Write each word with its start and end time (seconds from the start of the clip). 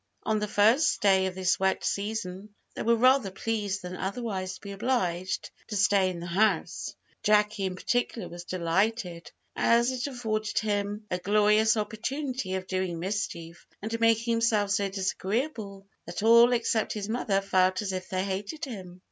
On 0.23 0.39
the 0.39 0.47
first 0.47 0.99
day 0.99 1.27
of 1.27 1.35
this 1.35 1.59
wet 1.59 1.83
season, 1.83 2.55
they 2.73 2.81
were 2.81 2.95
rather 2.95 3.29
pleased 3.29 3.83
than 3.83 3.95
otherwise 3.95 4.55
to 4.55 4.61
be 4.61 4.71
obliged 4.71 5.51
to 5.67 5.75
stay 5.77 6.09
in 6.09 6.19
the 6.19 6.25
house. 6.25 6.95
Jacky, 7.21 7.65
in 7.65 7.75
particular, 7.75 8.27
was 8.27 8.43
delighted, 8.43 9.31
as 9.55 9.91
it 9.91 10.07
afforded 10.07 10.57
him 10.57 11.05
a 11.11 11.19
glorious 11.19 11.77
opportunity 11.77 12.55
of 12.55 12.65
doing 12.65 12.97
mischief, 12.97 13.67
and 13.79 13.99
making 13.99 14.31
himself 14.33 14.71
so 14.71 14.89
disagreeable, 14.89 15.85
that 16.07 16.23
all, 16.23 16.51
except 16.51 16.93
his 16.93 17.07
mother, 17.07 17.39
felt 17.39 17.83
as 17.83 17.91
if 17.93 18.09
they 18.09 18.23
hated 18.23 18.65
him. 18.65 18.99